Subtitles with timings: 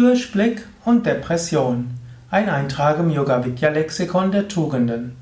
[0.00, 1.90] Durchblick und Depression.
[2.30, 5.16] Ein Eintrag im Yoga Vidya Lexikon der Tugenden.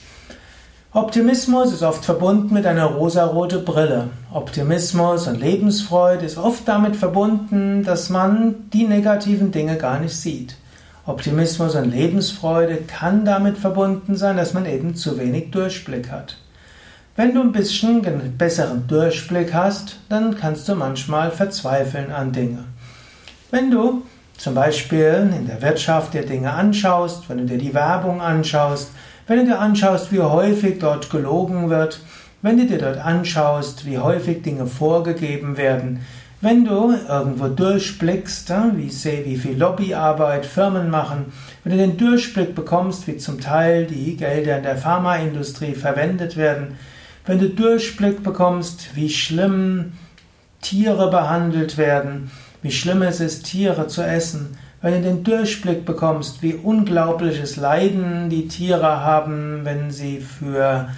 [0.93, 4.09] Optimismus ist oft verbunden mit einer rosarote Brille.
[4.33, 10.57] Optimismus und Lebensfreude ist oft damit verbunden, dass man die negativen Dinge gar nicht sieht.
[11.05, 16.39] Optimismus und Lebensfreude kann damit verbunden sein, dass man eben zu wenig Durchblick hat.
[17.19, 18.03] Wenn du ein bisschen
[18.37, 22.65] besseren Durchblick hast, dann kannst du manchmal verzweifeln an Dinge.
[23.51, 24.03] Wenn du
[24.37, 28.91] zum Beispiel in der Wirtschaft dir Dinge anschaust, wenn du dir die Werbung anschaust,
[29.27, 32.01] wenn du dir anschaust, wie häufig dort gelogen wird,
[32.43, 36.01] wenn du dir dort anschaust, wie häufig Dinge vorgegeben werden,
[36.43, 38.91] wenn du irgendwo durchblickst, wie,
[39.25, 41.33] wie viel Lobbyarbeit Firmen machen,
[41.65, 46.77] wenn du den Durchblick bekommst, wie zum Teil die Gelder in der Pharmaindustrie verwendet werden,
[47.27, 49.93] wenn du Durchblick bekommst, wie schlimm
[50.63, 52.31] Tiere behandelt werden,
[52.63, 58.31] wie schlimm es ist, Tiere zu essen, wenn du den Durchblick bekommst, wie unglaubliches Leiden
[58.31, 60.89] die Tiere haben, wenn sie für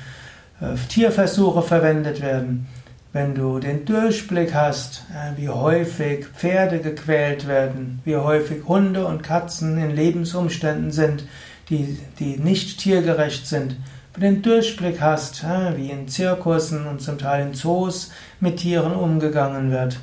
[0.61, 2.67] äh, Tierversuche verwendet werden,
[3.13, 9.23] wenn du den Durchblick hast, äh, wie häufig Pferde gequält werden, wie häufig Hunde und
[9.23, 11.25] Katzen in Lebensumständen sind,
[11.71, 13.77] die, die nicht tiergerecht sind,
[14.15, 15.45] wenn du den Durchblick hast,
[15.77, 19.99] wie in Zirkussen und zum Teil in Zoos mit Tieren umgegangen wird,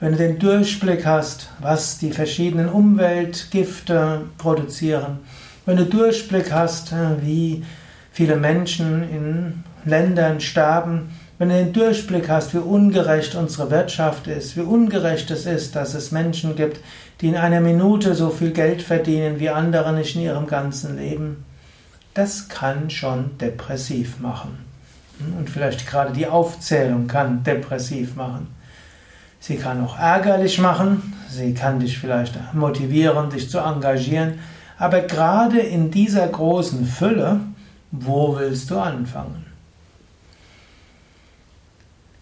[0.00, 5.18] wenn du den Durchblick hast, was die verschiedenen Umweltgifte produzieren,
[5.66, 7.62] wenn du Durchblick hast, wie
[8.10, 14.56] viele Menschen in Ländern sterben, wenn du den Durchblick hast, wie ungerecht unsere Wirtschaft ist,
[14.56, 16.80] wie ungerecht es ist, dass es Menschen gibt,
[17.20, 21.44] die in einer Minute so viel Geld verdienen wie andere nicht in ihrem ganzen Leben,
[22.20, 24.58] das kann schon depressiv machen.
[25.38, 28.48] Und vielleicht gerade die Aufzählung kann depressiv machen.
[29.40, 34.38] Sie kann auch ärgerlich machen, sie kann dich vielleicht motivieren, dich zu engagieren,
[34.76, 37.40] aber gerade in dieser großen Fülle,
[37.90, 39.46] wo willst du anfangen?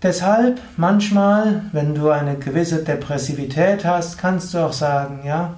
[0.01, 5.55] Deshalb manchmal, wenn du eine gewisse Depressivität hast, kannst du auch sagen, ja,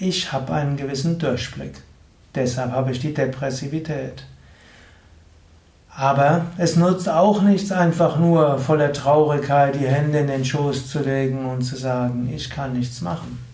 [0.00, 1.82] ich habe einen gewissen Durchblick.
[2.34, 4.24] Deshalb habe ich die Depressivität.
[5.98, 11.00] Aber es nutzt auch nichts, einfach nur voller Traurigkeit die Hände in den Schoß zu
[11.00, 13.44] legen und zu sagen, ich kann nichts machen.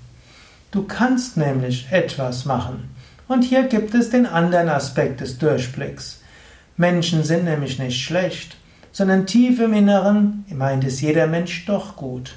[0.71, 2.91] Du kannst nämlich etwas machen.
[3.29, 6.21] Und hier gibt es den anderen Aspekt des Durchblicks.
[6.77, 8.57] Menschen sind nämlich nicht schlecht,
[8.93, 12.35] sondern tief im Inneren meint es jeder Mensch doch gut.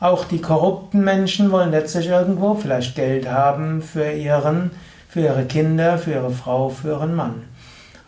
[0.00, 4.72] Auch die korrupten Menschen wollen letztlich irgendwo vielleicht Geld haben für ihren
[5.16, 7.44] für ihre Kinder, für ihre Frau, für ihren Mann.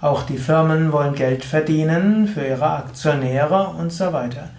[0.03, 4.51] Auch die Firmen wollen Geld verdienen für ihre Aktionäre und so weiter.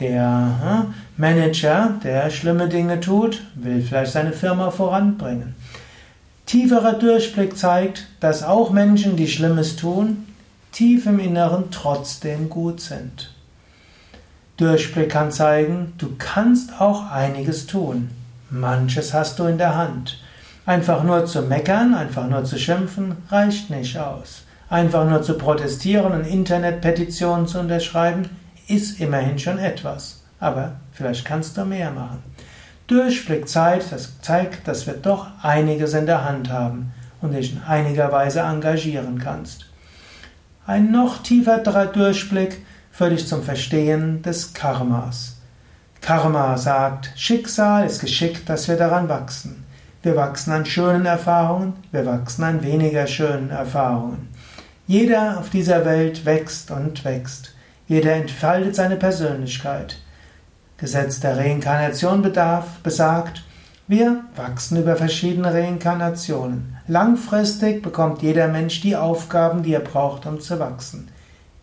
[0.00, 5.54] Der hm, Manager, der schlimme Dinge tut, will vielleicht seine Firma voranbringen.
[6.46, 10.28] Tieferer Durchblick zeigt, dass auch Menschen, die Schlimmes tun,
[10.72, 13.34] tief im Inneren trotzdem gut sind.
[14.56, 18.08] Durchblick kann zeigen, du kannst auch einiges tun.
[18.48, 20.22] Manches hast du in der Hand.
[20.64, 24.42] Einfach nur zu meckern, einfach nur zu schimpfen, reicht nicht aus.
[24.70, 28.30] Einfach nur zu protestieren und Internetpetitionen zu unterschreiben,
[28.68, 30.22] ist immerhin schon etwas.
[30.38, 32.22] Aber vielleicht kannst du mehr machen.
[32.86, 37.62] Durchblick zeigt, das zeigt, dass wir doch einiges in der Hand haben und dich in
[37.62, 39.66] einiger Weise engagieren kannst.
[40.66, 45.38] Ein noch tieferer Durchblick führt dich zum Verstehen des Karmas.
[46.00, 49.61] Karma sagt, Schicksal ist geschickt, dass wir daran wachsen.
[50.02, 54.30] Wir wachsen an schönen Erfahrungen, wir wachsen an weniger schönen Erfahrungen.
[54.88, 57.54] Jeder auf dieser Welt wächst und wächst.
[57.86, 59.98] Jeder entfaltet seine Persönlichkeit.
[60.76, 63.44] Gesetz der Reinkarnation bedarf, besagt,
[63.86, 66.76] wir wachsen über verschiedene Reinkarnationen.
[66.88, 71.10] Langfristig bekommt jeder Mensch die Aufgaben, die er braucht, um zu wachsen.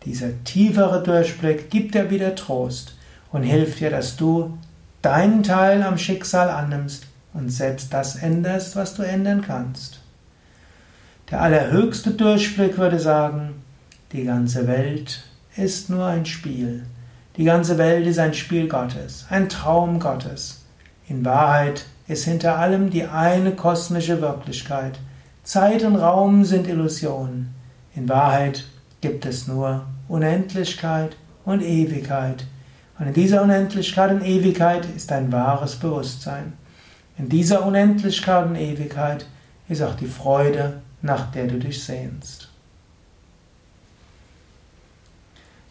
[0.06, 2.96] Dieser tiefere Durchblick gibt dir wieder Trost
[3.32, 4.56] und hilft dir, dass du
[5.02, 10.00] deinen Teil am Schicksal annimmst und selbst das änderst, was du ändern kannst.
[11.30, 13.62] Der allerhöchste Durchblick würde sagen,
[14.12, 15.22] die ganze Welt
[15.56, 16.84] ist nur ein Spiel.
[17.36, 20.64] Die ganze Welt ist ein Spiel Gottes, ein Traum Gottes.
[21.08, 24.98] In Wahrheit ist hinter allem die eine kosmische Wirklichkeit.
[25.44, 27.54] Zeit und Raum sind Illusionen.
[27.94, 28.64] In Wahrheit
[29.00, 32.44] gibt es nur Unendlichkeit und Ewigkeit.
[32.98, 36.52] Und in dieser Unendlichkeit und Ewigkeit ist ein wahres Bewusstsein.
[37.20, 39.26] In dieser Unendlichkeit und Ewigkeit
[39.68, 42.48] ist auch die Freude, nach der du dich sehnst.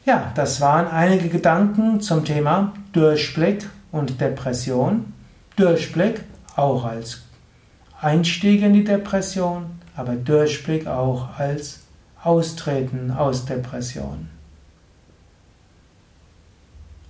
[0.06, 5.12] Ja, das waren einige Gedanken zum Thema Durchblick und Depression.
[5.56, 6.22] Durchblick
[6.56, 7.24] auch als
[8.00, 11.80] Einstieg in die Depression, aber Durchblick auch als
[12.22, 14.30] Austreten aus Depression.